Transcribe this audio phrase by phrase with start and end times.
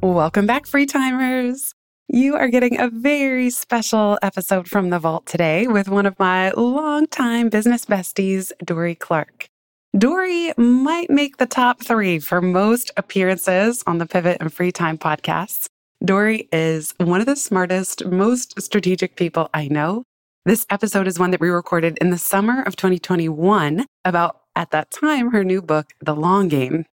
[0.00, 1.74] Welcome back, free timers.
[2.06, 6.52] You are getting a very special episode from the vault today with one of my
[6.52, 9.48] longtime business besties, Dorie Clark.
[9.98, 14.98] Dorie might make the top three for most appearances on the Pivot and Free Time
[14.98, 15.66] podcasts.
[16.04, 20.04] Dorie is one of the smartest, most strategic people I know.
[20.44, 24.92] This episode is one that we recorded in the summer of 2021 about, at that
[24.92, 26.84] time, her new book, The Long Game.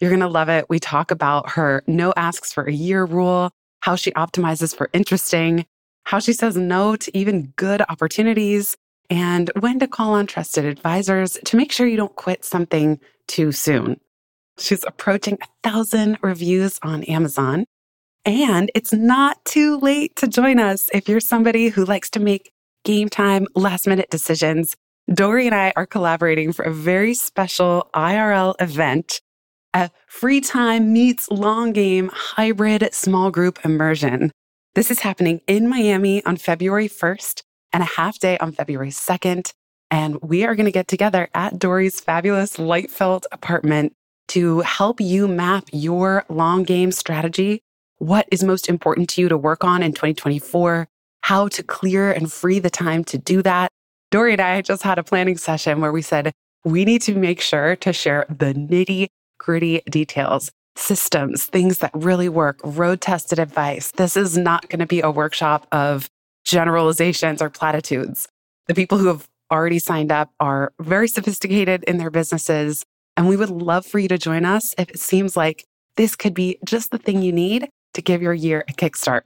[0.00, 0.66] You're going to love it.
[0.68, 5.66] We talk about her no asks for a year rule, how she optimizes for interesting,
[6.04, 8.76] how she says no to even good opportunities,
[9.10, 13.52] and when to call on trusted advisors to make sure you don't quit something too
[13.52, 14.00] soon.
[14.58, 17.64] She's approaching a thousand reviews on Amazon.
[18.24, 22.52] And it's not too late to join us if you're somebody who likes to make
[22.84, 24.76] game time, last minute decisions.
[25.12, 29.20] Dorie and I are collaborating for a very special IRL event,
[29.74, 34.32] a free time meets long game hybrid small group immersion.
[34.74, 39.52] This is happening in Miami on February 1st and a half day on February 2nd.
[39.90, 43.92] And we are going to get together at Dorie's fabulous light felt apartment
[44.28, 47.62] to help you map your long game strategy.
[47.98, 50.86] What is most important to you to work on in 2024?
[51.22, 53.70] How to clear and free the time to do that.
[54.10, 56.32] Dorie and I just had a planning session where we said,
[56.64, 59.08] we need to make sure to share the nitty
[59.40, 63.90] gritty details, systems, things that really work, road tested advice.
[63.92, 66.08] This is not going to be a workshop of
[66.44, 68.28] generalizations or platitudes.
[68.68, 72.84] The people who have already signed up are very sophisticated in their businesses.
[73.16, 75.64] And we would love for you to join us if it seems like
[75.96, 79.22] this could be just the thing you need to give your year a kickstart.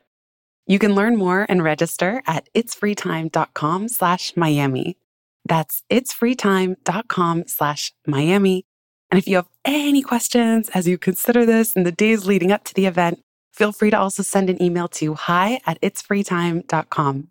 [0.67, 4.97] You can learn more and register at itsfreetime.com slash Miami.
[5.44, 8.65] That's itsfreetime.com slash Miami.
[9.10, 12.65] And if you have any questions as you consider this in the days leading up
[12.65, 13.22] to the event,
[13.53, 17.28] feel free to also send an email to hi at itsfreetime.com.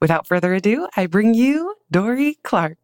[0.00, 2.78] Without further ado, I bring you Dorie Clark.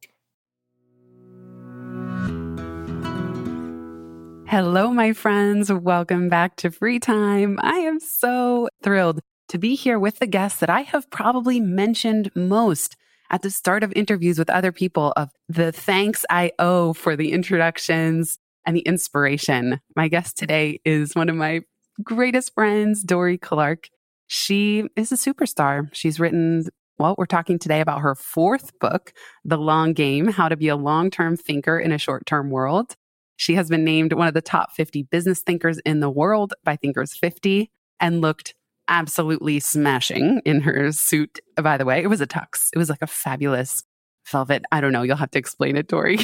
[4.46, 5.72] Hello, my friends.
[5.72, 7.58] Welcome back to Free Time.
[7.62, 12.30] I am so thrilled to be here with the guests that I have probably mentioned
[12.34, 12.96] most
[13.32, 17.32] at the start of interviews with other people of the thanks I owe for the
[17.32, 19.80] introductions and the inspiration.
[19.96, 21.62] My guest today is one of my
[22.04, 23.88] greatest friends, Dorie Clark.
[24.26, 25.88] She is a superstar.
[25.94, 26.66] She's written,
[26.98, 29.12] well, we're talking today about her fourth book,
[29.44, 32.96] The Long Game How to Be a Long Term Thinker in a Short Term World.
[33.36, 36.76] She has been named one of the top 50 business thinkers in the world by
[36.76, 38.54] Thinkers 50 and looked
[38.88, 41.40] absolutely smashing in her suit.
[41.56, 42.68] By the way, it was a tux.
[42.74, 43.82] It was like a fabulous
[44.30, 44.64] velvet.
[44.70, 45.02] I don't know.
[45.02, 46.20] You'll have to explain it, Dorie.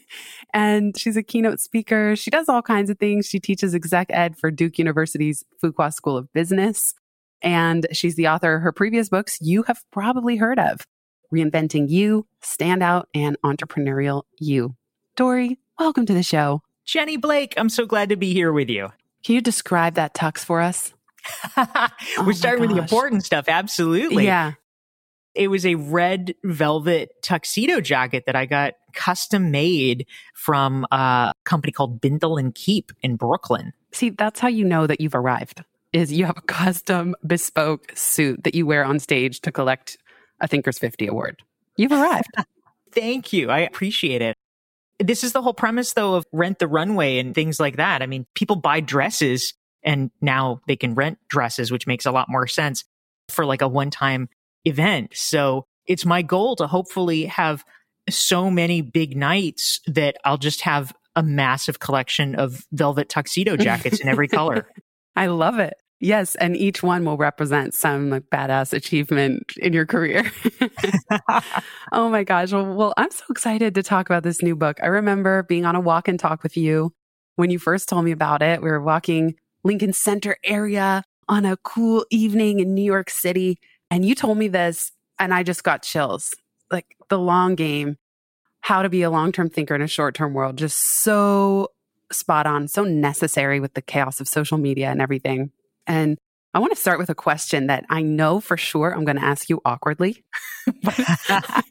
[0.54, 2.16] and she's a keynote speaker.
[2.16, 3.26] She does all kinds of things.
[3.26, 6.94] She teaches exec ed for Duke University's Fuqua School of Business.
[7.42, 10.86] And she's the author of her previous books you have probably heard of
[11.32, 14.74] Reinventing You, Standout, and Entrepreneurial You.
[15.16, 16.62] Dorie, welcome to the show.
[16.84, 18.88] Jenny Blake, I'm so glad to be here with you.
[19.22, 20.94] Can you describe that tux for us?
[21.56, 23.46] We're oh starting with the important stuff.
[23.48, 24.24] Absolutely.
[24.24, 24.52] Yeah.
[25.34, 31.72] It was a red velvet tuxedo jacket that I got custom made from a company
[31.72, 33.72] called Bindle and Keep in Brooklyn.
[33.92, 35.62] See, that's how you know that you've arrived.
[35.92, 39.96] Is you have a custom bespoke suit that you wear on stage to collect
[40.40, 41.42] a Thinkers 50 award.
[41.76, 42.28] You've arrived.
[42.92, 43.50] Thank you.
[43.50, 44.36] I appreciate it.
[44.98, 48.02] This is the whole premise though of rent the runway and things like that.
[48.02, 52.28] I mean, people buy dresses and now they can rent dresses, which makes a lot
[52.28, 52.84] more sense
[53.28, 54.28] for like a one time
[54.64, 55.10] event.
[55.14, 57.64] So it's my goal to hopefully have
[58.10, 64.00] so many big nights that I'll just have a massive collection of velvet tuxedo jackets
[64.00, 64.68] in every color.
[65.16, 65.74] I love it.
[66.00, 70.30] Yes, and each one will represent some like, badass achievement in your career.
[71.92, 72.52] oh my gosh.
[72.52, 74.78] Well, well, I'm so excited to talk about this new book.
[74.80, 76.92] I remember being on a walk and talk with you
[77.34, 78.62] when you first told me about it.
[78.62, 79.34] We were walking
[79.68, 83.58] Lincoln Center area on a cool evening in New York City.
[83.90, 86.34] And you told me this, and I just got chills.
[86.70, 87.96] Like the long game,
[88.60, 91.68] how to be a long term thinker in a short term world, just so
[92.10, 95.52] spot on, so necessary with the chaos of social media and everything.
[95.86, 96.16] And
[96.54, 99.24] I want to start with a question that I know for sure I'm going to
[99.24, 100.24] ask you awkwardly,
[100.82, 100.98] but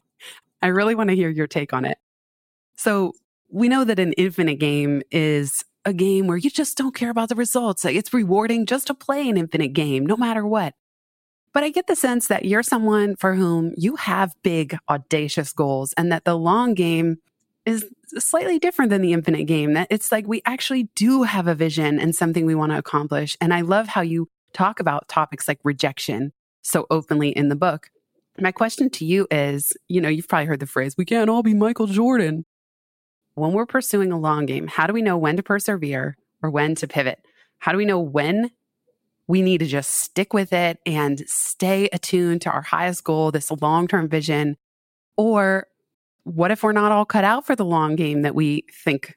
[0.61, 1.97] I really want to hear your take on it.
[2.75, 3.13] So,
[3.49, 7.29] we know that an infinite game is a game where you just don't care about
[7.29, 7.85] the results.
[7.85, 10.73] It's rewarding just to play an infinite game, no matter what.
[11.53, 15.93] But I get the sense that you're someone for whom you have big, audacious goals
[15.93, 17.17] and that the long game
[17.65, 17.85] is
[18.17, 19.73] slightly different than the infinite game.
[19.73, 23.37] That it's like we actually do have a vision and something we want to accomplish.
[23.39, 26.33] And I love how you talk about topics like rejection
[26.63, 27.89] so openly in the book.
[28.39, 31.43] My question to you is you know, you've probably heard the phrase, we can't all
[31.43, 32.45] be Michael Jordan
[33.37, 36.73] when we're pursuing a long game, how do we know when to persevere or when
[36.73, 37.19] to pivot?
[37.59, 38.49] How do we know when
[39.27, 43.51] we need to just stick with it and stay attuned to our highest goal, this
[43.51, 44.57] long term vision?
[45.17, 45.67] Or
[46.23, 49.15] what if we're not all cut out for the long game that we think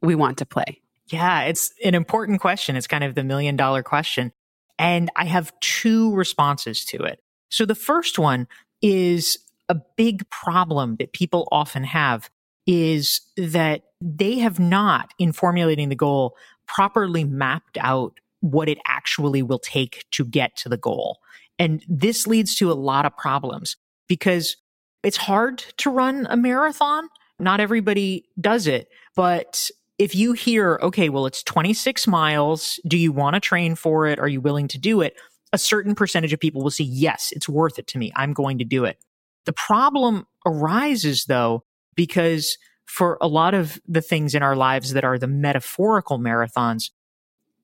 [0.00, 0.80] we want to play?
[1.08, 2.74] Yeah, it's an important question.
[2.74, 4.32] It's kind of the million dollar question.
[4.78, 7.20] And I have two responses to it.
[7.50, 8.48] So the first one
[8.80, 9.38] is
[9.68, 12.30] a big problem that people often have
[12.68, 16.36] is that they have not, in formulating the goal,
[16.68, 21.18] properly mapped out what it actually will take to get to the goal.
[21.58, 23.76] And this leads to a lot of problems
[24.06, 24.56] because
[25.02, 27.08] it's hard to run a marathon.
[27.40, 32.78] Not everybody does it, but if you hear, okay, well, it's 26 miles.
[32.86, 34.18] Do you want to train for it?
[34.18, 35.16] Are you willing to do it?
[35.52, 38.12] A certain percentage of people will say, yes, it's worth it to me.
[38.14, 38.98] I'm going to do it.
[39.46, 41.64] The problem arises though
[41.98, 42.56] because
[42.86, 46.90] for a lot of the things in our lives that are the metaphorical marathons,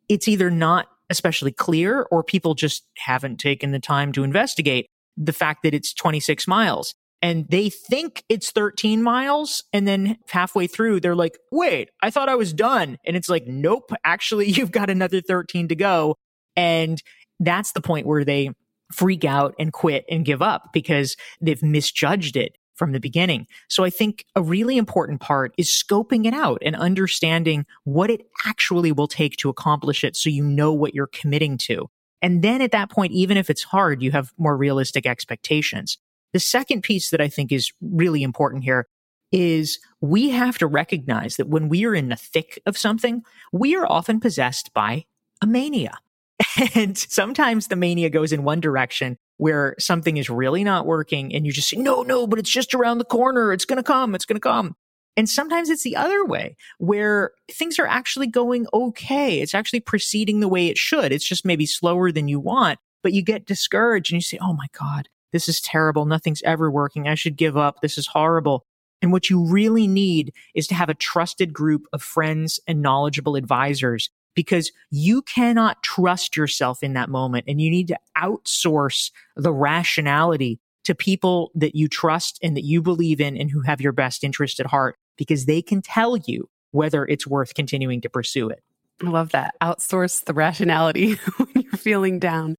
[0.08, 5.32] it's either not especially clear or people just haven't taken the time to investigate the
[5.32, 10.98] fact that it's 26 miles and they think it's 13 miles and then halfway through
[10.98, 12.98] they're like wait i thought i was done.
[13.06, 16.16] And it's like nope actually you've got another 13 to go.
[16.56, 17.00] And
[17.38, 18.50] that's the point where they
[18.92, 23.46] freak out and quit and give up because they've misjudged it from the beginning.
[23.68, 28.22] So I think a really important part is scoping it out and understanding what it
[28.46, 31.88] actually will take to accomplish it so you know what you're committing to.
[32.22, 35.98] And then at that point, even if it's hard, you have more realistic expectations.
[36.32, 38.88] The second piece that I think is really important here
[39.30, 43.22] is we have to recognize that when we are in the thick of something,
[43.52, 45.04] we are often possessed by
[45.42, 45.98] a mania.
[46.74, 51.44] And sometimes the mania goes in one direction where something is really not working and
[51.44, 53.52] you just say, no, no, but it's just around the corner.
[53.52, 54.14] It's going to come.
[54.14, 54.76] It's going to come.
[55.16, 59.40] And sometimes it's the other way where things are actually going okay.
[59.40, 61.12] It's actually proceeding the way it should.
[61.12, 64.54] It's just maybe slower than you want, but you get discouraged and you say, Oh
[64.54, 66.04] my God, this is terrible.
[66.04, 67.06] Nothing's ever working.
[67.06, 67.81] I should give up.
[67.81, 68.66] This is horrible.
[69.02, 73.36] And what you really need is to have a trusted group of friends and knowledgeable
[73.36, 79.52] advisors because you cannot trust yourself in that moment and you need to outsource the
[79.52, 83.92] rationality to people that you trust and that you believe in and who have your
[83.92, 88.48] best interest at heart because they can tell you whether it's worth continuing to pursue
[88.48, 88.62] it.
[89.02, 89.54] I love that.
[89.60, 92.56] Outsource the rationality when you're feeling down.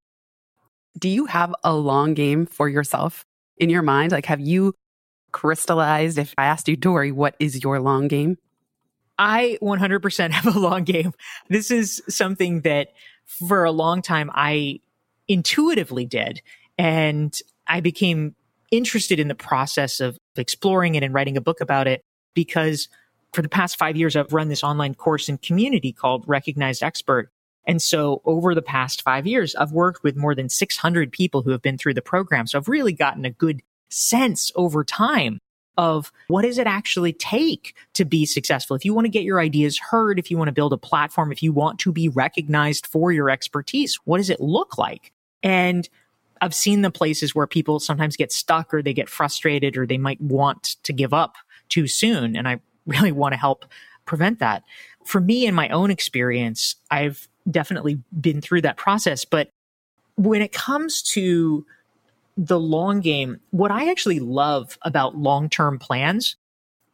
[0.98, 3.24] Do you have a long game for yourself
[3.58, 4.12] in your mind?
[4.12, 4.74] Like, have you
[5.32, 6.18] crystallized?
[6.18, 8.38] If I asked you, Dorie, what is your long game?
[9.18, 11.12] I 100% have a long game.
[11.48, 12.88] This is something that
[13.24, 14.80] for a long time I
[15.28, 16.42] intuitively did.
[16.78, 18.34] And I became
[18.70, 22.02] interested in the process of exploring it and writing a book about it
[22.34, 22.88] because
[23.32, 27.30] for the past five years, I've run this online course and community called Recognized Expert.
[27.66, 31.50] And so over the past five years, I've worked with more than 600 people who
[31.50, 32.46] have been through the program.
[32.46, 35.38] So I've really gotten a good sense over time
[35.76, 38.76] of what does it actually take to be successful?
[38.76, 41.32] If you want to get your ideas heard, if you want to build a platform,
[41.32, 45.12] if you want to be recognized for your expertise, what does it look like?
[45.42, 45.88] And
[46.40, 49.98] I've seen the places where people sometimes get stuck or they get frustrated or they
[49.98, 51.36] might want to give up
[51.68, 52.36] too soon.
[52.36, 53.64] And I really want to help
[54.04, 54.62] prevent that.
[55.04, 59.24] For me, in my own experience, I've definitely been through that process.
[59.24, 59.50] But
[60.16, 61.66] when it comes to
[62.36, 66.36] the long game, what I actually love about long term plans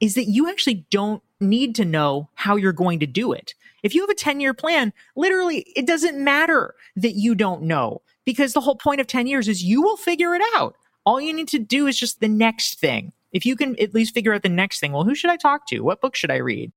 [0.01, 3.55] is that you actually don't need to know how you're going to do it.
[3.83, 8.03] If you have a 10 year plan, literally, it doesn't matter that you don't know
[8.25, 10.77] because the whole point of 10 years is you will figure it out.
[11.05, 13.13] All you need to do is just the next thing.
[13.33, 15.67] If you can at least figure out the next thing, well, who should I talk
[15.69, 15.81] to?
[15.81, 16.71] What book should I read?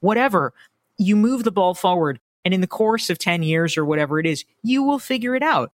[0.00, 0.52] Whatever,
[0.98, 2.20] you move the ball forward.
[2.44, 5.42] And in the course of 10 years or whatever it is, you will figure it
[5.42, 5.72] out.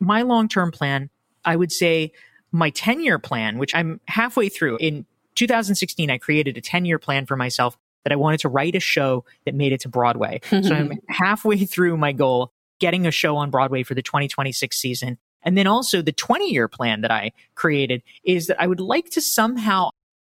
[0.00, 1.10] My long term plan
[1.44, 2.12] I would say
[2.52, 6.98] my 10 year plan, which I'm halfway through in 2016, I created a 10 year
[6.98, 10.40] plan for myself that I wanted to write a show that made it to Broadway.
[10.48, 15.18] so I'm halfway through my goal, getting a show on Broadway for the 2026 season.
[15.42, 19.10] And then also the 20 year plan that I created is that I would like
[19.10, 19.90] to somehow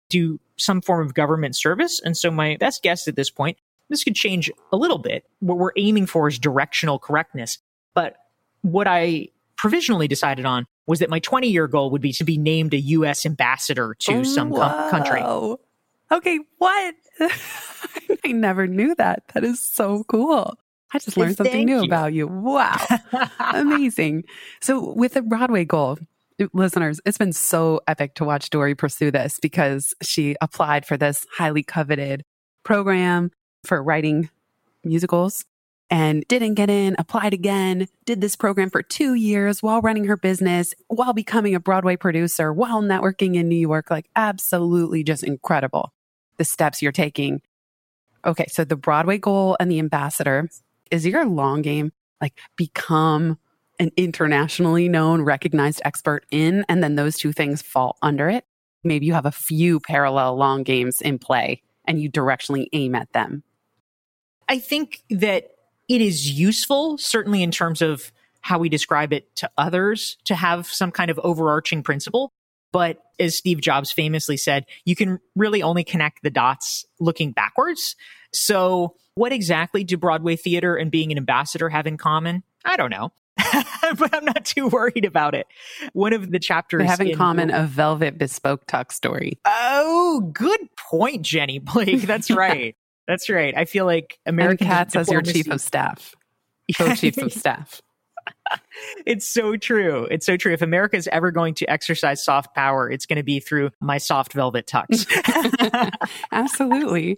[0.10, 2.02] do some form of government service.
[2.04, 3.58] And so my best guess at this point,
[3.90, 5.26] this could change a little bit.
[5.40, 7.60] What we're aiming for is directional correctness.
[7.96, 8.18] But
[8.62, 12.38] what I provisionally decided on was that my 20 year goal would be to be
[12.38, 13.24] named a U.S.
[13.24, 15.22] ambassador to some com- country.
[16.12, 16.96] Okay, what?
[18.26, 19.22] I never knew that.
[19.36, 20.58] That is so cool.
[20.92, 21.84] I just learned something new you.
[21.84, 22.26] about you.
[22.28, 22.84] Wow.
[23.40, 24.24] Amazing.
[24.62, 26.00] So, with the Broadway goal,
[26.54, 31.28] listeners, it's been so epic to watch Dorie pursue this because she applied for this
[31.38, 32.24] highly coveted
[32.64, 33.30] program
[33.64, 34.32] for writing
[34.84, 35.46] musicals
[35.90, 40.18] and didn't get in, applied again, did this program for two years while running her
[40.18, 43.90] business, while becoming a Broadway producer, while networking in New York.
[43.90, 45.94] Like, absolutely just incredible
[46.38, 47.42] the steps you're taking.
[48.26, 50.50] Okay, so the Broadway goal and the ambassador
[50.92, 51.92] is your long game
[52.22, 53.38] like become
[53.80, 58.46] an internationally known, recognized expert in, and then those two things fall under it.
[58.84, 63.12] Maybe you have a few parallel long games in play and you directionally aim at
[63.14, 63.44] them.
[64.48, 65.52] I think that
[65.90, 70.68] it is useful, certainly in terms of how we describe it to others, to have
[70.68, 72.32] some kind of overarching principle.
[72.72, 77.96] But as Steve Jobs famously said, you can really only connect the dots looking backwards.
[78.32, 82.44] So, what exactly do Broadway theater and being an ambassador have in common?
[82.64, 83.12] I don't know.
[83.98, 85.48] but I'm not too worried about it.
[85.94, 89.40] One of the chapters They have in in- common a velvet bespoke tuck story.
[89.46, 92.04] Oh, good point, Jenny Blake.
[92.04, 92.76] That's right.
[93.10, 93.58] That's right.
[93.58, 96.14] I feel like And American Katz as your chief of staff,
[96.78, 97.82] co-chiefs of staff.
[99.08, 100.08] It's so true.
[100.12, 100.54] It's so true.
[100.54, 103.98] If America is ever going to exercise soft power, it's going to be through my
[103.98, 105.08] soft velvet tux.
[106.32, 107.18] Absolutely.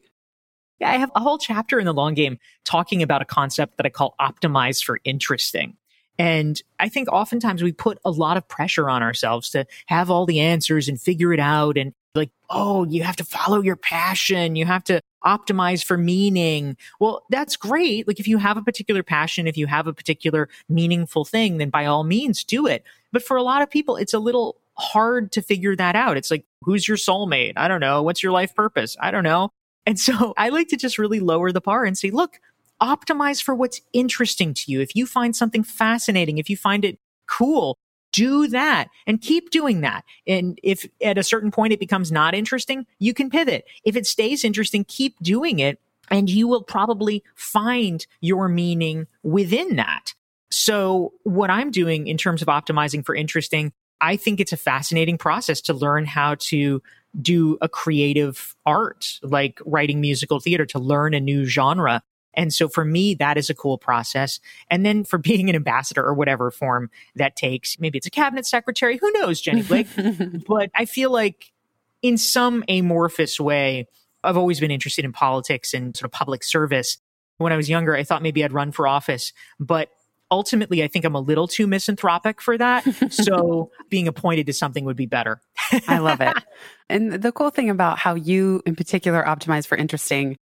[0.80, 3.86] yeah, I have a whole chapter in the long game talking about a concept that
[3.86, 5.76] I call optimize for interesting.
[6.18, 10.26] And I think oftentimes we put a lot of pressure on ourselves to have all
[10.26, 11.78] the answers and figure it out.
[11.78, 14.56] And like, oh, you have to follow your passion.
[14.56, 16.78] You have to optimize for meaning.
[17.00, 18.08] Well, that's great.
[18.08, 21.70] Like if you have a particular passion, if you have a particular meaningful thing, then
[21.70, 22.84] by all means do it.
[23.12, 26.18] But for a lot of people, it's a little hard to figure that out.
[26.18, 27.54] It's like, who's your soulmate?
[27.56, 28.02] I don't know.
[28.02, 28.98] What's your life purpose?
[29.00, 29.50] I don't know.
[29.86, 32.40] And so I like to just really lower the bar and say, look,
[32.82, 34.82] optimize for what's interesting to you.
[34.82, 36.98] If you find something fascinating, if you find it
[37.30, 37.78] cool,
[38.12, 40.04] do that and keep doing that.
[40.28, 43.66] And if at a certain point it becomes not interesting, you can pivot.
[43.84, 49.78] If it stays interesting, keep doing it and you will probably find your meaning within
[49.78, 50.14] that.
[50.52, 55.18] So what I'm doing in terms of optimizing for interesting, I think it's a fascinating
[55.18, 56.82] process to learn how to
[57.22, 62.04] do a creative art like writing musical theater to learn a new genre.
[62.34, 64.40] And so for me, that is a cool process.
[64.70, 68.46] And then for being an ambassador or whatever form that takes, maybe it's a cabinet
[68.46, 69.88] secretary, who knows, Jenny Blake?
[70.48, 71.52] but I feel like
[72.02, 73.88] in some amorphous way,
[74.24, 76.98] I've always been interested in politics and sort of public service.
[77.38, 79.90] When I was younger, I thought maybe I'd run for office, but
[80.32, 82.86] ultimately, I think I'm a little too misanthropic for that.
[83.12, 85.42] So being appointed to something would be better.
[85.88, 86.34] I love it.
[86.90, 90.38] And the cool thing about how you, in particular, optimize for interesting,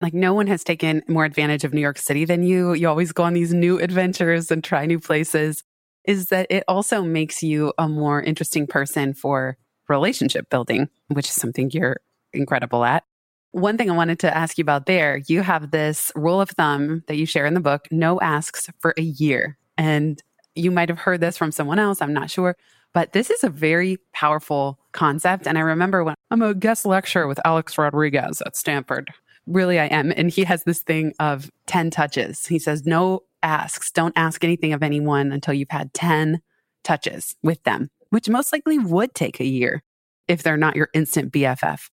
[0.00, 2.74] like no one has taken more advantage of New York City than you.
[2.74, 5.62] You always go on these new adventures and try new places,
[6.04, 9.56] is that it also makes you a more interesting person for
[9.88, 12.00] relationship building, which is something you're
[12.32, 13.04] incredible at.
[13.52, 17.04] One thing I wanted to ask you about there, you have this rule of thumb
[17.06, 19.56] that you share in the book no asks for a year.
[19.78, 20.20] And
[20.56, 22.56] you might have heard this from someone else, I'm not sure.
[22.92, 25.46] But this is a very powerful concept.
[25.46, 29.10] And I remember when I'm a guest lecturer with Alex Rodriguez at Stanford.
[29.46, 30.12] Really, I am.
[30.16, 32.46] And he has this thing of 10 touches.
[32.46, 33.90] He says, no asks.
[33.90, 36.40] Don't ask anything of anyone until you've had 10
[36.82, 39.82] touches with them, which most likely would take a year
[40.28, 41.90] if they're not your instant BFF.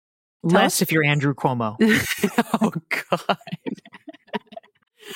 [0.49, 1.76] Tell Less if you're Andrew Cuomo.
[2.61, 2.73] oh,
[3.11, 3.38] God.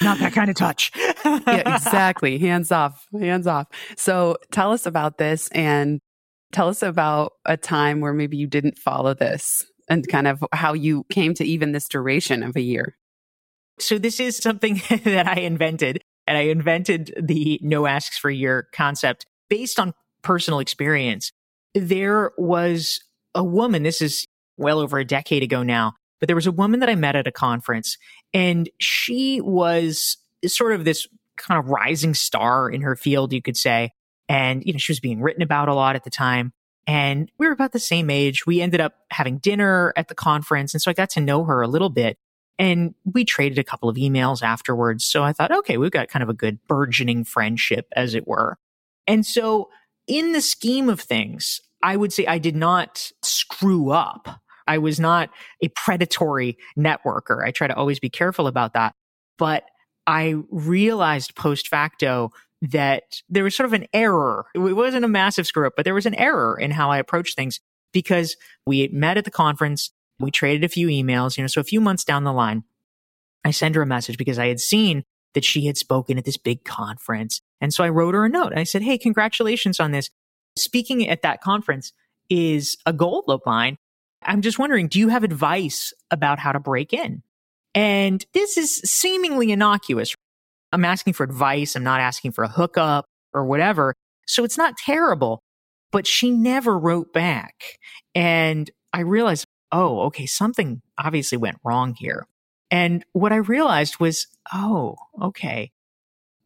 [0.01, 0.91] Not that kind of touch.
[0.97, 2.39] yeah, exactly.
[2.39, 3.69] Hands off, hands off.
[3.97, 6.01] So tell us about this and
[6.51, 10.73] tell us about a time where maybe you didn't follow this and kind of how
[10.73, 12.97] you came to even this duration of a year.
[13.79, 18.69] So this is something that I invented and I invented the no asks for year
[18.73, 21.33] concept based on personal experience.
[21.75, 23.01] There was
[23.35, 26.81] a woman, this is well over a decade ago now, but there was a woman
[26.81, 27.99] that I met at a conference
[28.33, 33.57] and she was sort of this kind of rising star in her field, you could
[33.57, 33.91] say.
[34.29, 36.53] And, you know, she was being written about a lot at the time.
[36.87, 38.45] And we were about the same age.
[38.47, 40.75] We ended up having dinner at the conference.
[40.75, 42.19] And so I got to know her a little bit.
[42.59, 45.05] And we traded a couple of emails afterwards.
[45.05, 48.59] So I thought, okay, we've got kind of a good burgeoning friendship, as it were.
[49.07, 49.71] And so,
[50.07, 54.41] in the scheme of things, I would say I did not screw up.
[54.67, 57.45] I was not a predatory networker.
[57.45, 58.95] I try to always be careful about that.
[59.39, 59.65] But
[60.07, 62.33] I realized post facto
[62.63, 64.47] that there was sort of an error.
[64.55, 67.37] It wasn't a massive screw up, but there was an error in how I approached
[67.37, 67.61] things
[67.93, 69.91] because we met at the conference.
[70.21, 72.63] We traded a few emails, you know, so a few months down the line,
[73.45, 75.03] I send her a message because I had seen
[75.35, 77.41] that she had spoken at this big conference.
[77.61, 78.53] And so I wrote her a note.
[78.55, 80.11] I said, Hey, congratulations on this.
[80.57, 81.93] Speaking at that conference
[82.31, 83.77] is a goal of mine.
[84.23, 87.23] I'm just wondering, do you have advice about how to break in?
[87.75, 90.15] And this is seemingly innocuous.
[90.73, 91.77] I'm asking for advice.
[91.77, 93.95] I'm not asking for a hookup or whatever.
[94.27, 95.43] So it's not terrible,
[95.91, 97.63] but she never wrote back.
[98.15, 102.27] And I realized, oh, okay, something obviously went wrong here.
[102.71, 105.71] And what I realized was, oh, okay,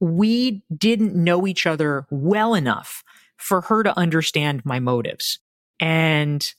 [0.00, 3.04] we didn't know each other well enough
[3.36, 5.38] for her to understand my motives.
[5.78, 6.52] And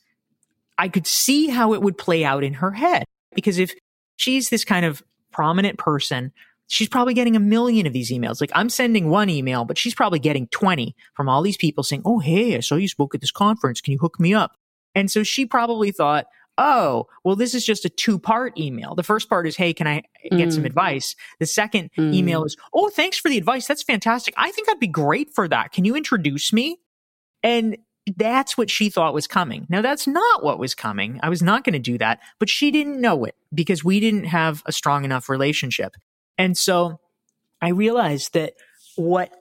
[0.77, 3.03] I could see how it would play out in her head.
[3.33, 3.73] Because if
[4.15, 6.31] she's this kind of prominent person,
[6.67, 8.39] she's probably getting a million of these emails.
[8.39, 12.03] Like I'm sending one email, but she's probably getting 20 from all these people saying,
[12.05, 13.81] Oh, hey, I saw you spoke at this conference.
[13.81, 14.55] Can you hook me up?
[14.95, 16.25] And so she probably thought,
[16.57, 18.95] oh, well, this is just a two part email.
[18.95, 20.53] The first part is, hey, can I get mm.
[20.53, 21.15] some advice?
[21.39, 22.13] The second mm.
[22.13, 23.67] email is, oh, thanks for the advice.
[23.67, 24.33] That's fantastic.
[24.37, 25.71] I think I'd be great for that.
[25.71, 26.77] Can you introduce me?
[27.43, 27.77] And
[28.15, 29.67] that's what she thought was coming.
[29.69, 31.19] Now, that's not what was coming.
[31.21, 34.25] I was not going to do that, but she didn't know it because we didn't
[34.25, 35.95] have a strong enough relationship.
[36.37, 36.99] And so
[37.61, 38.53] I realized that
[38.95, 39.31] what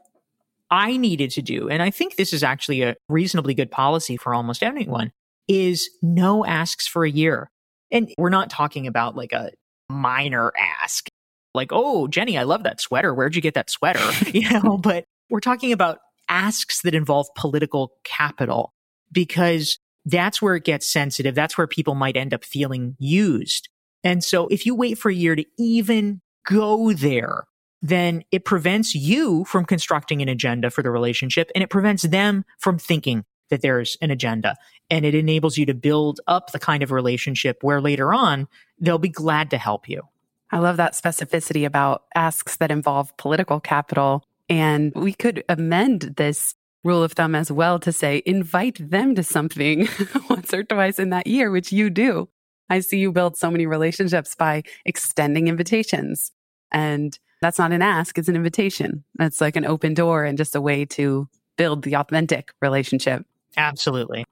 [0.70, 4.34] I needed to do, and I think this is actually a reasonably good policy for
[4.34, 5.12] almost anyone,
[5.48, 7.50] is no asks for a year.
[7.90, 9.52] And we're not talking about like a
[9.88, 11.08] minor ask,
[11.54, 13.14] like, oh, Jenny, I love that sweater.
[13.14, 14.00] Where'd you get that sweater?
[14.32, 18.72] you know, but we're talking about asks that involve political capital
[19.12, 21.34] because that's where it gets sensitive.
[21.34, 23.68] That's where people might end up feeling used.
[24.04, 27.44] And so if you wait for a year to even go there,
[27.82, 32.44] then it prevents you from constructing an agenda for the relationship and it prevents them
[32.58, 34.56] from thinking that there's an agenda
[34.90, 38.48] and it enables you to build up the kind of relationship where later on
[38.80, 40.02] they'll be glad to help you.
[40.50, 44.24] I love that specificity about asks that involve political capital.
[44.48, 46.54] And we could amend this
[46.84, 49.88] rule of thumb as well to say invite them to something
[50.30, 52.28] once or twice in that year, which you do.
[52.68, 56.32] I see you build so many relationships by extending invitations.
[56.72, 59.04] And that's not an ask, it's an invitation.
[59.16, 63.24] That's like an open door and just a way to build the authentic relationship.
[63.56, 64.24] Absolutely.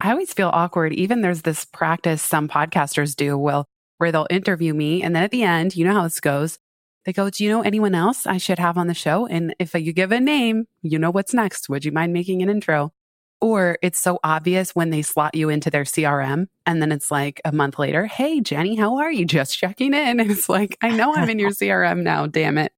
[0.00, 0.92] I always feel awkward.
[0.94, 3.66] Even there's this practice some podcasters do well,
[3.98, 5.02] where they'll interview me.
[5.02, 6.58] And then at the end, you know how this goes.
[7.04, 9.26] They go, Do you know anyone else I should have on the show?
[9.26, 11.68] And if you give a name, you know what's next.
[11.68, 12.92] Would you mind making an intro?
[13.40, 16.48] Or it's so obvious when they slot you into their CRM.
[16.66, 19.24] And then it's like a month later, Hey, Jenny, how are you?
[19.24, 20.20] Just checking in.
[20.20, 22.26] And it's like, I know I'm in your CRM now.
[22.26, 22.72] Damn it.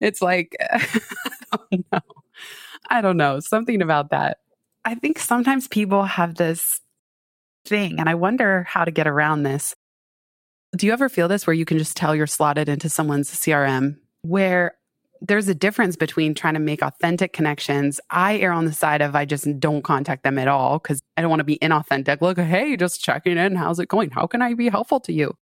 [0.00, 2.00] It's like, I don't know.
[2.90, 3.40] I don't know.
[3.40, 4.38] Something about that.
[4.84, 6.80] I think sometimes people have this
[7.64, 9.74] thing, and I wonder how to get around this.
[10.76, 13.96] Do you ever feel this where you can just tell you're slotted into someone's CRM
[14.22, 14.74] where
[15.26, 18.00] there's a difference between trying to make authentic connections.
[18.10, 21.22] I err on the side of I just don't contact them at all because I
[21.22, 22.20] don't want to be inauthentic.
[22.20, 23.56] Look, hey, just checking in.
[23.56, 24.10] How's it going?
[24.10, 25.34] How can I be helpful to you?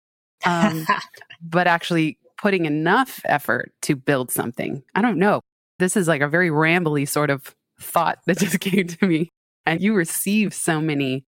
[0.45, 0.87] Um,
[1.43, 4.83] but actually putting enough effort to build something.
[4.95, 5.41] I don't know.
[5.79, 9.31] This is like a very rambly sort of thought that just came to me.
[9.67, 11.25] And you receive so many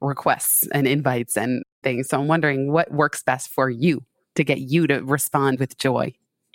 [0.00, 2.08] requests and invites and things.
[2.08, 4.02] So I'm wondering what works best for you
[4.34, 6.12] to get you to respond with joy.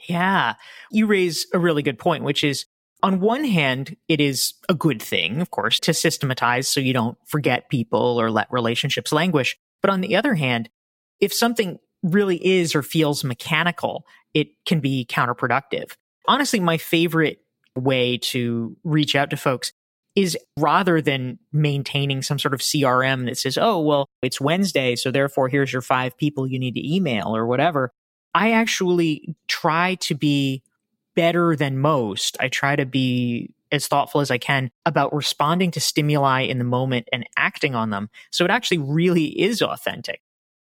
[0.08, 0.56] Yeah.
[0.92, 2.66] You raise a really good point, which is
[3.04, 7.18] on one hand, it is a good thing, of course, to systematize so you don't
[7.26, 9.58] forget people or let relationships languish.
[9.82, 10.70] But on the other hand,
[11.20, 15.96] if something really is or feels mechanical, it can be counterproductive.
[16.28, 17.40] Honestly, my favorite
[17.76, 19.72] way to reach out to folks
[20.16, 25.10] is rather than maintaining some sort of CRM that says, oh, well, it's Wednesday, so
[25.10, 27.92] therefore here's your five people you need to email or whatever.
[28.34, 30.64] I actually try to be
[31.16, 32.38] better than most.
[32.40, 36.64] I try to be as thoughtful as I can about responding to stimuli in the
[36.64, 38.10] moment and acting on them.
[38.32, 40.22] So it actually really is authentic.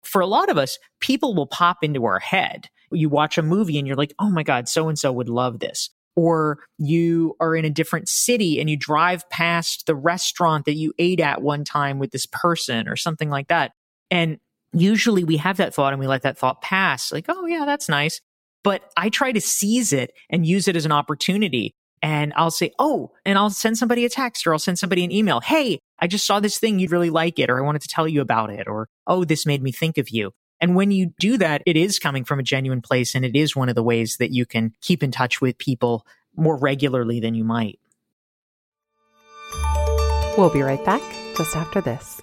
[0.02, 2.68] For a lot of us, people will pop into our head.
[2.90, 5.60] You watch a movie and you're like, oh my God, so and so would love
[5.60, 10.74] this or you are in a different city and you drive past the restaurant that
[10.74, 13.72] you ate at one time with this person or something like that.
[14.10, 14.38] And
[14.72, 17.88] usually we have that thought and we let that thought pass like, oh, yeah, that's
[17.88, 18.20] nice.
[18.62, 21.74] But I try to seize it and use it as an opportunity.
[22.02, 25.12] And I'll say, oh, and I'll send somebody a text or I'll send somebody an
[25.12, 25.40] email.
[25.40, 26.78] Hey, I just saw this thing.
[26.78, 27.50] You'd really like it.
[27.50, 28.66] Or I wanted to tell you about it.
[28.68, 30.32] Or, oh, this made me think of you.
[30.60, 33.14] And when you do that, it is coming from a genuine place.
[33.14, 36.06] And it is one of the ways that you can keep in touch with people
[36.36, 37.78] more regularly than you might.
[40.36, 41.02] We'll be right back
[41.36, 42.20] just after this.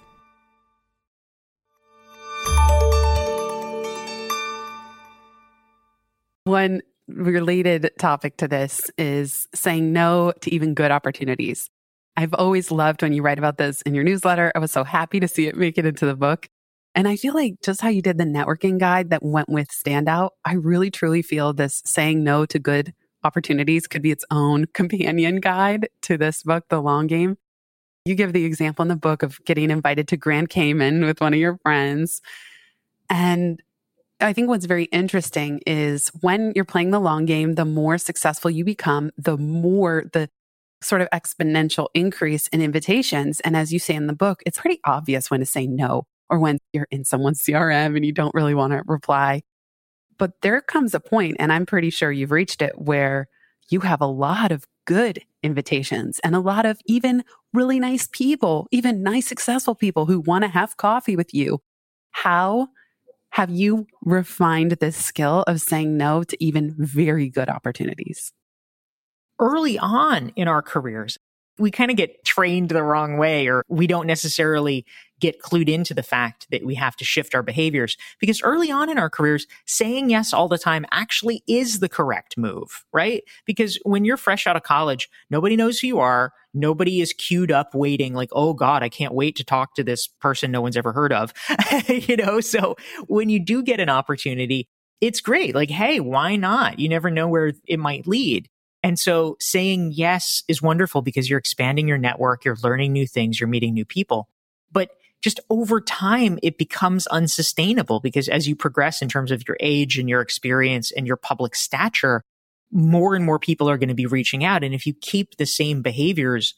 [6.48, 11.68] One related topic to this is saying no to even good opportunities.
[12.16, 14.50] I've always loved when you write about this in your newsletter.
[14.54, 16.48] I was so happy to see it make it into the book.
[16.94, 20.30] And I feel like just how you did the networking guide that went with Standout,
[20.42, 25.40] I really truly feel this saying no to good opportunities could be its own companion
[25.40, 27.36] guide to this book, The Long Game.
[28.06, 31.34] You give the example in the book of getting invited to Grand Cayman with one
[31.34, 32.22] of your friends.
[33.10, 33.62] And
[34.20, 38.50] I think what's very interesting is when you're playing the long game, the more successful
[38.50, 40.28] you become, the more the
[40.82, 43.40] sort of exponential increase in invitations.
[43.40, 46.38] And as you say in the book, it's pretty obvious when to say no or
[46.38, 49.42] when you're in someone's CRM and you don't really want to reply.
[50.18, 53.28] But there comes a point, and I'm pretty sure you've reached it, where
[53.70, 58.66] you have a lot of good invitations and a lot of even really nice people,
[58.72, 61.60] even nice, successful people who want to have coffee with you.
[62.10, 62.68] How
[63.30, 68.32] have you refined this skill of saying no to even very good opportunities?
[69.38, 71.18] Early on in our careers,
[71.58, 74.84] we kind of get trained the wrong way or we don't necessarily
[75.20, 78.90] get clued into the fact that we have to shift our behaviors because early on
[78.90, 83.22] in our careers, saying yes all the time actually is the correct move, right?
[83.44, 86.32] Because when you're fresh out of college, nobody knows who you are.
[86.54, 90.06] Nobody is queued up waiting like, oh God, I can't wait to talk to this
[90.06, 91.32] person no one's ever heard of.
[91.88, 92.76] you know, so
[93.06, 94.68] when you do get an opportunity,
[95.00, 95.54] it's great.
[95.54, 96.78] Like, hey, why not?
[96.78, 98.48] You never know where it might lead.
[98.82, 103.40] And so saying yes is wonderful because you're expanding your network, you're learning new things,
[103.40, 104.28] you're meeting new people.
[105.22, 109.98] Just over time, it becomes unsustainable because as you progress in terms of your age
[109.98, 112.22] and your experience and your public stature,
[112.70, 114.62] more and more people are going to be reaching out.
[114.62, 116.54] And if you keep the same behaviors,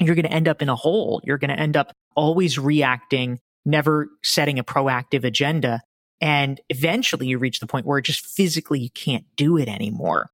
[0.00, 1.20] you're going to end up in a hole.
[1.24, 5.80] You're going to end up always reacting, never setting a proactive agenda.
[6.20, 10.30] And eventually you reach the point where just physically you can't do it anymore.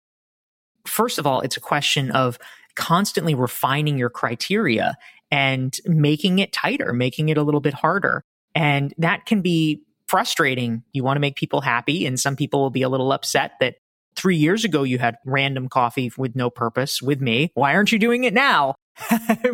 [0.86, 2.38] First of all, it's a question of
[2.76, 4.96] constantly refining your criteria
[5.36, 8.24] and making it tighter, making it a little bit harder.
[8.54, 10.82] And that can be frustrating.
[10.94, 13.74] You want to make people happy, and some people will be a little upset that
[14.14, 17.50] three years ago you had random coffee with no purpose with me.
[17.52, 18.76] Why aren't you doing it now?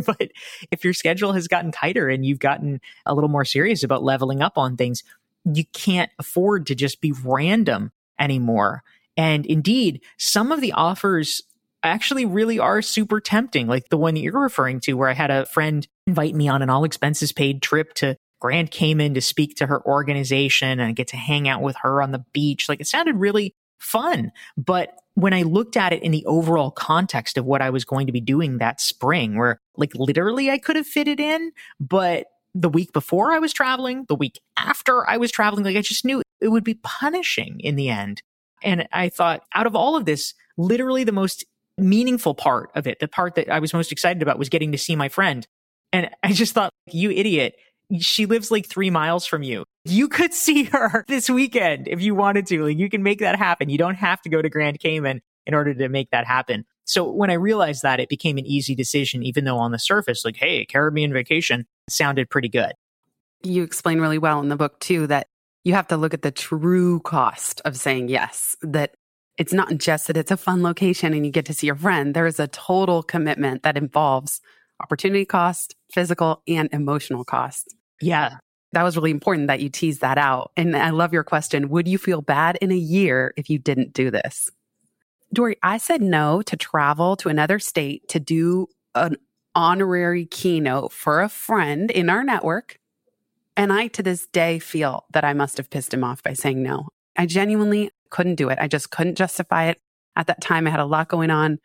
[0.07, 0.31] but
[0.71, 4.41] if your schedule has gotten tighter and you've gotten a little more serious about leveling
[4.41, 5.03] up on things,
[5.53, 7.91] you can't afford to just be random
[8.21, 8.85] anymore.
[9.17, 11.43] And indeed, some of the offers
[11.83, 15.31] actually really are super tempting, like the one that you're referring to, where I had
[15.31, 19.57] a friend invite me on an all expenses paid trip to Grand Cayman to speak
[19.57, 22.69] to her organization and get to hang out with her on the beach.
[22.69, 24.33] Like it sounded really fun.
[24.57, 28.07] But when I looked at it in the overall context of what I was going
[28.07, 32.27] to be doing that spring, where like literally I could have fit it in, but
[32.55, 36.05] the week before I was traveling, the week after I was traveling, like I just
[36.05, 38.23] knew it would be punishing in the end.
[38.63, 41.45] And I thought out of all of this, literally the most
[41.83, 44.79] meaningful part of it, the part that I was most excited about was getting to
[44.79, 45.47] see my friend.
[45.93, 47.57] And I just thought, you idiot.
[48.01, 49.65] She lives like three miles from you.
[49.85, 52.65] You could see her this weekend if you wanted to.
[52.65, 53.69] Like you can make that happen.
[53.69, 56.65] You don't have to go to Grand Cayman in order to make that happen.
[56.85, 60.25] So when I realized that, it became an easy decision, even though on the surface,
[60.25, 62.73] like, hey, Caribbean vacation sounded pretty good.
[63.43, 65.27] You explain really well in the book, too, that
[65.65, 68.95] you have to look at the true cost of saying yes, that
[69.39, 72.15] it's not just that it's a fun location and you get to see your friend.
[72.15, 74.41] There is a total commitment that involves
[74.81, 77.75] opportunity cost, physical and emotional cost.
[78.01, 78.37] Yeah.
[78.73, 80.51] That was really important that you tease that out.
[80.57, 81.69] And I love your question.
[81.69, 84.51] Would you feel bad in a year if you didn't do this?
[85.33, 89.17] Dorie, I said no to travel to another state to do an
[89.55, 92.79] honorary keynote for a friend in our network.
[93.57, 96.63] And I, to this day, feel that I must have pissed him off by saying
[96.63, 96.89] no.
[97.17, 98.59] I genuinely couldn't do it.
[98.61, 99.81] I just couldn't justify it.
[100.15, 101.59] At that time, I had a lot going on.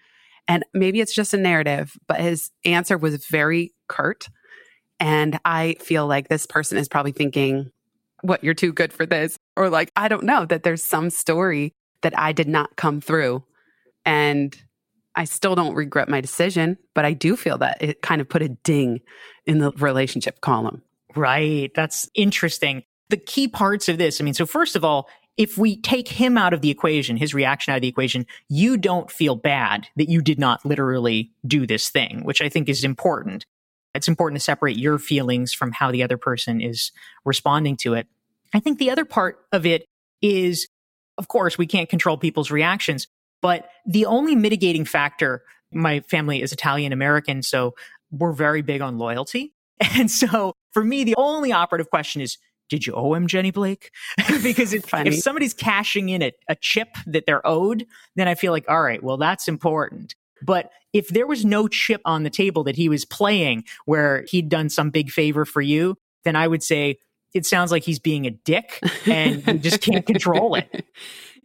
[0.47, 4.29] And maybe it's just a narrative, but his answer was very curt.
[4.99, 7.69] And I feel like this person is probably thinking,
[8.21, 9.37] what, you're too good for this?
[9.55, 13.43] Or like, I don't know, that there's some story that I did not come through.
[14.05, 14.55] And
[15.15, 18.41] I still don't regret my decision, but I do feel that it kind of put
[18.41, 19.01] a ding
[19.45, 20.81] in the relationship column.
[21.15, 21.71] Right.
[21.75, 22.83] That's interesting.
[23.09, 26.37] the key parts of this, I mean, so first of all, if we take him
[26.37, 30.09] out of the equation, his reaction out of the equation, you don't feel bad that
[30.09, 33.45] you did not literally do this thing, which I think is important.
[33.93, 36.91] It's important to separate your feelings from how the other person is
[37.23, 38.07] responding to it.
[38.53, 39.85] I think the other part of it
[40.21, 40.67] is,
[41.17, 43.07] of course, we can't control people's reactions,
[43.41, 47.75] but the only mitigating factor, my family is Italian American, so
[48.11, 49.53] we're very big on loyalty.
[49.95, 53.91] And so for me, the only operative question is, did you owe him Jenny Blake?
[54.43, 58.51] because if, if, somebody's cashing in a, a chip that they're owed, then I feel
[58.51, 60.15] like, all right, well, that's important.
[60.41, 64.49] But if there was no chip on the table that he was playing where he'd
[64.49, 66.97] done some big favor for you, then I would say
[67.33, 70.85] it sounds like he's being a dick and you just can't control it.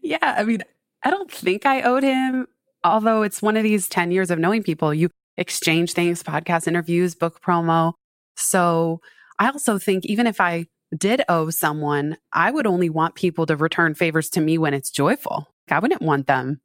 [0.04, 0.18] Yeah.
[0.20, 0.64] I mean,
[1.04, 2.48] I don't think I owed him,
[2.82, 4.92] although it's one of these 10 years of knowing people.
[4.92, 7.92] You exchange things, podcast interviews, book promo.
[8.36, 9.00] So
[9.38, 13.56] I also think even if I did owe someone, I would only want people to
[13.56, 15.48] return favors to me when it's joyful.
[15.70, 16.60] I wouldn't want them.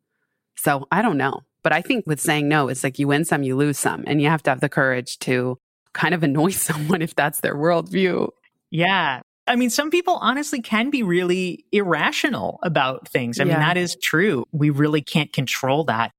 [0.56, 1.42] So I don't know.
[1.64, 4.04] But I think with saying no, it's like you win some, you lose some.
[4.08, 5.58] And you have to have the courage to
[5.94, 8.30] kind of annoy someone if that's their worldview.
[8.70, 9.22] Yeah.
[9.48, 13.40] I mean, some people honestly can be really irrational about things.
[13.40, 13.54] I yeah.
[13.54, 14.46] mean, that is true.
[14.52, 16.12] We really can't control that.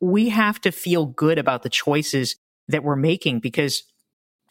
[0.00, 2.34] We have to feel good about the choices
[2.68, 3.84] that we're making because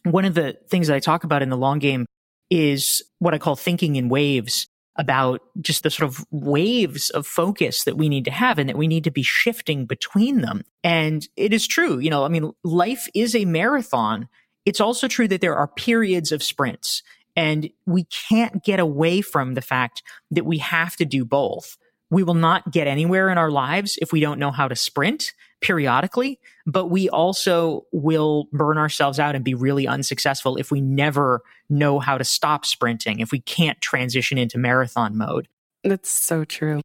[0.04, 2.06] one of the things that I talk about in the long game
[2.52, 7.86] is what I call thinking in waves about just the sort of waves of focus
[7.86, 10.64] that we need to have and that we need to be shifting between them.
[10.84, 14.28] And it is true, you know, I mean, life is a marathon.
[14.66, 17.02] It's also true that there are periods of sprints
[17.36, 21.78] and we can't get away from the fact that we have to do both.
[22.12, 25.34] We will not get anywhere in our lives if we don't know how to sprint
[25.62, 31.42] periodically, but we also will burn ourselves out and be really unsuccessful if we never
[31.70, 35.48] know how to stop sprinting, if we can't transition into marathon mode.
[35.84, 36.82] That's so true.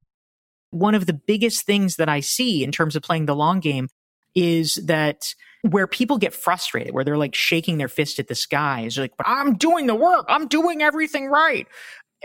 [0.70, 3.88] One of the biggest things that I see in terms of playing the long game
[4.34, 8.82] is that where people get frustrated, where they're like shaking their fist at the sky,
[8.82, 11.66] is like, but I'm doing the work, I'm doing everything right.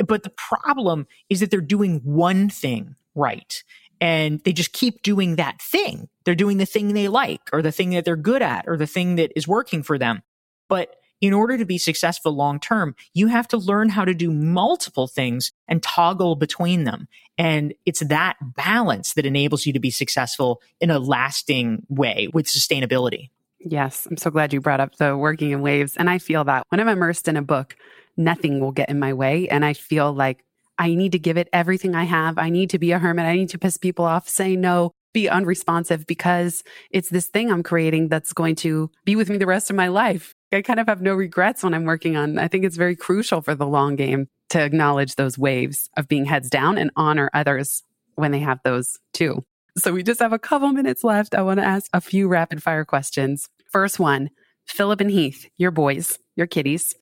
[0.08, 3.64] But the problem is that they're doing one thing right
[4.00, 6.10] and they just keep doing that thing.
[6.24, 8.88] They're doing the thing they like or the thing that they're good at or the
[8.88, 10.24] thing that is working for them.
[10.68, 14.32] But in order to be successful long term, you have to learn how to do
[14.32, 17.08] multiple things and toggle between them.
[17.38, 22.48] And it's that balance that enables you to be successful in a lasting way with
[22.48, 23.30] sustainability.
[23.60, 25.96] Yes, I'm so glad you brought up the working in waves.
[25.96, 27.76] And I feel that when I'm immersed in a book,
[28.18, 29.48] nothing will get in my way.
[29.50, 30.44] And I feel like
[30.78, 32.38] I need to give it everything I have.
[32.38, 33.26] I need to be a hermit.
[33.26, 37.64] I need to piss people off, say no, be unresponsive because it's this thing I'm
[37.64, 40.34] creating that's going to be with me the rest of my life.
[40.52, 42.38] I kind of have no regrets when I'm working on.
[42.38, 46.26] I think it's very crucial for the long game to acknowledge those waves of being
[46.26, 47.84] heads down and honor others
[48.16, 49.44] when they have those too.
[49.78, 51.34] So we just have a couple minutes left.
[51.34, 53.48] I want to ask a few rapid fire questions.
[53.72, 54.30] First one,
[54.66, 56.94] Philip and Heath, your boys, your kitties.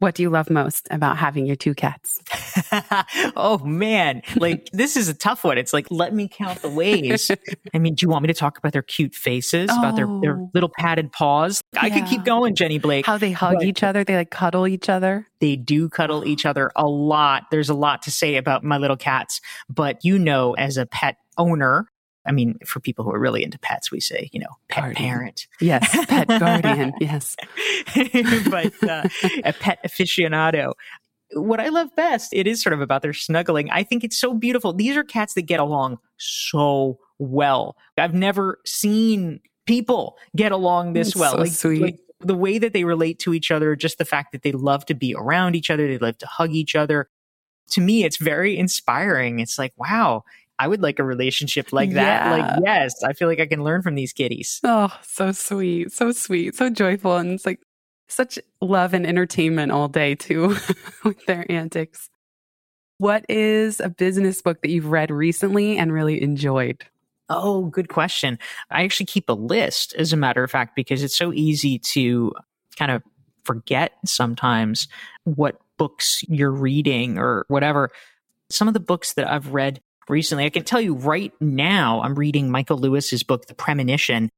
[0.00, 2.20] What do you love most about having your two cats?
[3.36, 5.58] oh man, like this is a tough one.
[5.58, 7.30] It's like, let me count the ways.
[7.74, 9.78] I mean, do you want me to talk about their cute faces, oh.
[9.78, 10.50] about their, their oh.
[10.54, 11.60] little padded paws?
[11.72, 11.80] Yeah.
[11.82, 13.06] I could keep going, Jenny Blake.
[13.06, 14.04] How they hug each other.
[14.04, 15.26] They like cuddle each other.
[15.40, 17.44] They do cuddle each other a lot.
[17.50, 21.16] There's a lot to say about my little cats, but you know, as a pet
[21.36, 21.88] owner,
[22.28, 25.08] I mean, for people who are really into pets, we say, you know, pet guardian.
[25.08, 25.46] parent.
[25.60, 26.92] Yes, pet guardian.
[27.00, 27.36] yes.
[28.50, 29.08] but uh,
[29.44, 30.74] a pet aficionado.
[31.32, 33.70] What I love best, it is sort of about their snuggling.
[33.70, 34.72] I think it's so beautiful.
[34.72, 37.76] These are cats that get along so well.
[37.98, 41.32] I've never seen people get along this well.
[41.32, 41.82] So like, sweet.
[41.82, 44.84] Like, the way that they relate to each other, just the fact that they love
[44.86, 47.08] to be around each other, they love to hug each other.
[47.70, 49.38] To me, it's very inspiring.
[49.38, 50.24] It's like, wow,
[50.58, 52.26] I would like a relationship like that.
[52.26, 52.30] Yeah.
[52.30, 54.60] Like, yes, I feel like I can learn from these kitties.
[54.64, 55.92] Oh, so sweet.
[55.92, 56.56] So sweet.
[56.56, 57.16] So joyful.
[57.16, 57.60] And it's like
[58.08, 60.56] such love and entertainment all day, too,
[61.04, 62.10] with their antics.
[62.98, 66.84] What is a business book that you've read recently and really enjoyed?
[67.28, 68.38] Oh, good question.
[68.70, 72.32] I actually keep a list, as a matter of fact, because it's so easy to
[72.76, 73.02] kind of
[73.44, 74.88] forget sometimes
[75.24, 77.90] what books you're reading or whatever.
[78.50, 80.44] Some of the books that I've read recently.
[80.44, 84.30] I can tell you right now, I'm reading Michael Lewis's book, The Premonition,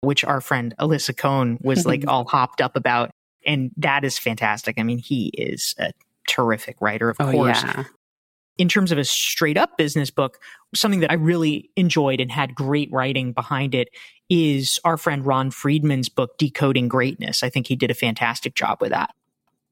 [0.00, 3.10] which our friend Alisa Cohn was like all hopped up about.
[3.46, 4.78] And that is fantastic.
[4.78, 5.92] I mean, he is a
[6.28, 7.62] terrific writer, of oh, course.
[7.62, 7.84] Yeah.
[8.58, 10.38] In terms of a straight up business book,
[10.74, 13.88] something that I really enjoyed and had great writing behind it
[14.28, 17.42] is our friend Ron Friedman's book, Decoding Greatness.
[17.42, 19.14] I think he did a fantastic job with that.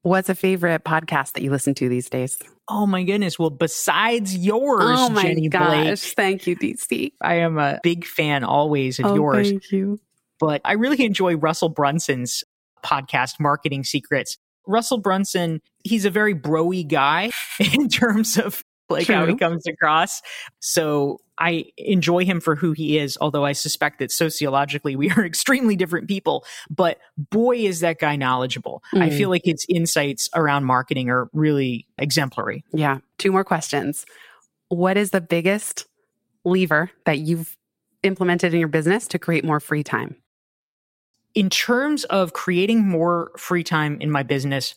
[0.03, 2.37] What's a favorite podcast that you listen to these days?
[2.69, 3.39] Oh my goodness.
[3.39, 5.85] Well, besides yours, oh my Jenny gosh.
[5.85, 7.13] Blake, Thank you, DC.
[7.21, 9.49] I am a big fan always of oh, yours.
[9.49, 9.99] Thank you.
[10.39, 12.43] But I really enjoy Russell Brunson's
[12.83, 14.37] podcast, Marketing Secrets.
[14.67, 17.31] Russell Brunson, he's a very broy guy
[17.73, 20.21] in terms of like how he comes across.
[20.59, 25.25] So I enjoy him for who he is, although I suspect that sociologically we are
[25.25, 26.45] extremely different people.
[26.69, 28.83] But boy, is that guy knowledgeable.
[28.93, 29.17] I Mm.
[29.17, 32.63] feel like his insights around marketing are really exemplary.
[32.73, 32.99] Yeah.
[33.17, 34.05] Two more questions.
[34.69, 35.85] What is the biggest
[36.43, 37.55] lever that you've
[38.03, 40.15] implemented in your business to create more free time?
[41.35, 44.73] in terms of creating more free time in my business,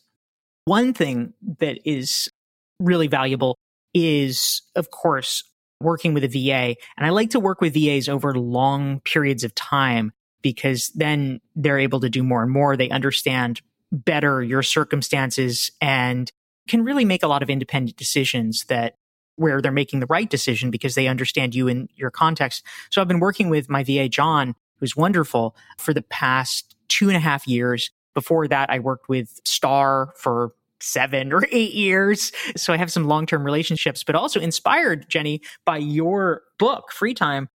[0.66, 2.28] one thing that is
[2.78, 3.56] really valuable
[3.94, 5.42] is, of course,
[5.80, 6.76] working with a VA.
[6.96, 10.12] And I like to work with VAs over long periods of time
[10.42, 12.76] because then they're able to do more and more.
[12.76, 13.60] They understand
[13.92, 16.30] better your circumstances and
[16.68, 18.96] can really make a lot of independent decisions that
[19.36, 22.64] where they're making the right decision because they understand you and your context.
[22.90, 27.16] So I've been working with my VA, John, who's wonderful for the past two and
[27.16, 27.90] a half years.
[28.14, 32.32] Before that, I worked with Star for seven or eight years.
[32.56, 37.14] So I have some long term relationships, but also inspired, Jenny, by your book, Free
[37.14, 37.48] Time.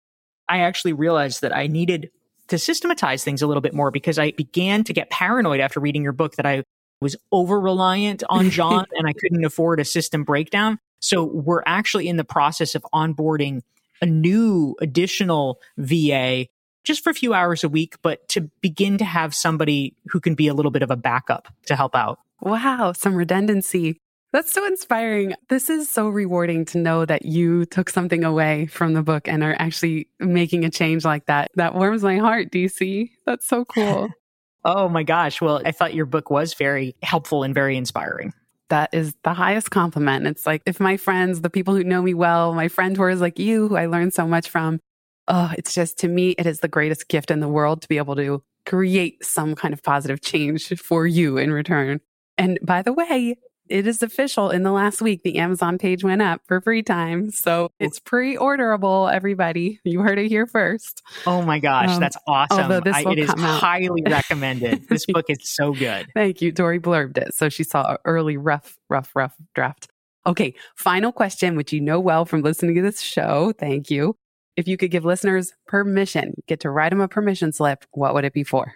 [0.48, 2.10] I actually realized that I needed
[2.48, 6.02] to systematize things a little bit more because I began to get paranoid after reading
[6.02, 6.64] your book that I
[7.00, 10.78] was over reliant on John and I couldn't afford a system breakdown.
[11.00, 13.60] So we're actually in the process of onboarding
[14.00, 16.46] a new additional VA
[16.84, 20.34] just for a few hours a week, but to begin to have somebody who can
[20.34, 22.18] be a little bit of a backup to help out.
[22.40, 23.98] Wow, some redundancy.
[24.32, 25.34] That's so inspiring.
[25.48, 29.44] This is so rewarding to know that you took something away from the book and
[29.44, 31.50] are actually making a change like that.
[31.54, 33.10] That warms my heart, DC.
[33.26, 34.08] That's so cool.
[34.66, 35.42] Oh my gosh.
[35.42, 38.32] Well, I thought your book was very helpful and very inspiring.
[38.70, 40.26] that is the highest compliment.
[40.26, 43.20] It's like if my friends, the people who know me well, my friend who is
[43.20, 44.80] like you, who I learned so much from,
[45.28, 47.98] oh, it's just to me, it is the greatest gift in the world to be
[47.98, 52.00] able to create some kind of positive change for you in return.
[52.38, 53.36] And by the way,
[53.68, 55.22] it is official in the last week.
[55.22, 57.30] The Amazon page went up for free time.
[57.30, 59.80] So it's pre orderable, everybody.
[59.84, 61.02] You heard it here first.
[61.26, 61.90] Oh my gosh.
[61.90, 62.68] Um, that's awesome.
[62.84, 64.86] this I, it is highly recommended.
[64.88, 66.06] this book is so good.
[66.14, 66.52] Thank you.
[66.52, 67.34] Dorie blurbed it.
[67.34, 69.88] So she saw an early rough, rough, rough draft.
[70.26, 70.54] Okay.
[70.76, 73.52] Final question, which you know well from listening to this show.
[73.58, 74.16] Thank you.
[74.56, 78.24] If you could give listeners permission, get to write them a permission slip, what would
[78.24, 78.74] it be for?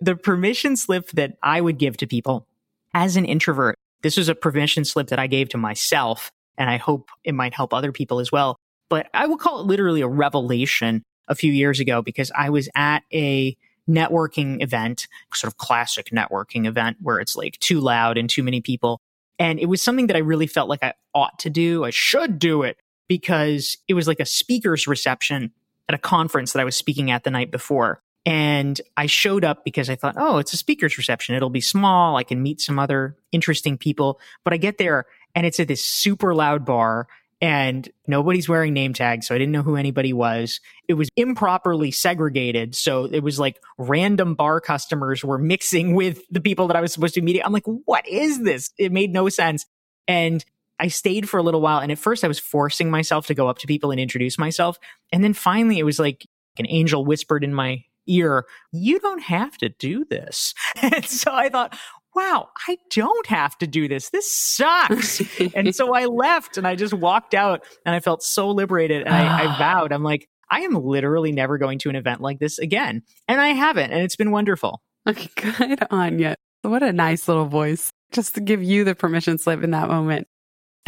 [0.00, 2.46] The permission slip that I would give to people
[2.94, 6.76] as an introvert, this was a permission slip that I gave to myself, and I
[6.76, 8.56] hope it might help other people as well.
[8.88, 12.68] But I would call it literally a revelation a few years ago because I was
[12.74, 13.56] at a
[13.88, 18.60] networking event, sort of classic networking event where it's like too loud and too many
[18.60, 19.00] people.
[19.38, 21.84] And it was something that I really felt like I ought to do.
[21.84, 22.78] I should do it
[23.08, 25.52] because it was like a speaker's reception
[25.88, 28.02] at a conference that I was speaking at the night before.
[28.26, 31.34] And I showed up because I thought, oh, it's a speaker's reception.
[31.34, 32.16] It'll be small.
[32.16, 34.20] I can meet some other interesting people.
[34.44, 37.08] But I get there and it's at this super loud bar
[37.40, 39.26] and nobody's wearing name tags.
[39.26, 40.60] So I didn't know who anybody was.
[40.88, 42.74] It was improperly segregated.
[42.74, 46.92] So it was like random bar customers were mixing with the people that I was
[46.92, 47.40] supposed to meet.
[47.42, 48.72] I'm like, what is this?
[48.76, 49.64] It made no sense.
[50.06, 50.44] And
[50.78, 51.80] I stayed for a little while.
[51.80, 54.78] And at first I was forcing myself to go up to people and introduce myself.
[55.12, 56.26] And then finally it was like
[56.58, 60.54] an angel whispered in my ear, you don't have to do this.
[60.80, 61.76] And so I thought,
[62.14, 64.10] wow, I don't have to do this.
[64.10, 65.22] This sucks.
[65.54, 69.06] and so I left and I just walked out and I felt so liberated.
[69.06, 69.56] And I, I ah.
[69.58, 73.02] vowed, I'm like, I am literally never going to an event like this again.
[73.26, 73.90] And I haven't.
[73.90, 74.82] And it's been wonderful.
[75.06, 76.34] Okay, good on you.
[76.62, 80.26] What a nice little voice just to give you the permission slip in that moment.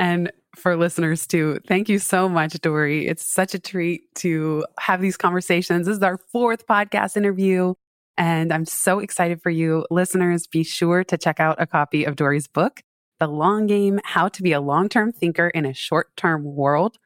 [0.01, 3.07] And for listeners too, thank you so much, Dorie.
[3.07, 5.87] It's such a treat to have these conversations.
[5.87, 7.75] This is our fourth podcast interview.
[8.17, 9.85] And I'm so excited for you.
[9.91, 12.81] Listeners, be sure to check out a copy of Dorie's book,
[13.19, 16.97] The Long Game How to Be a Long Term Thinker in a Short Term World.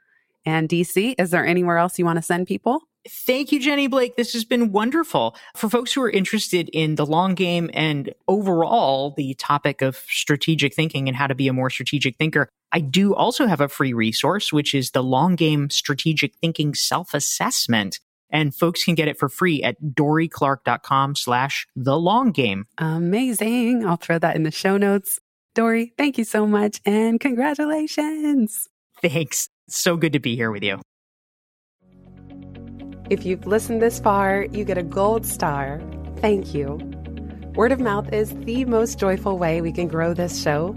[0.46, 2.80] And DC, is there anywhere else you want to send people?
[3.08, 4.16] Thank you, Jenny Blake.
[4.16, 5.36] This has been wonderful.
[5.56, 10.74] For folks who are interested in the long game and overall the topic of strategic
[10.74, 13.92] thinking and how to be a more strategic thinker, I do also have a free
[13.92, 18.00] resource, which is the long game strategic thinking self assessment.
[18.30, 22.66] And folks can get it for free at dorieclark.com slash the long game.
[22.78, 23.86] Amazing.
[23.86, 25.20] I'll throw that in the show notes.
[25.54, 28.68] Dorie, thank you so much and congratulations.
[29.00, 29.48] Thanks.
[29.68, 30.80] So good to be here with you.
[33.08, 35.80] If you've listened this far, you get a gold star.
[36.16, 36.80] Thank you.
[37.54, 40.76] Word of mouth is the most joyful way we can grow this show,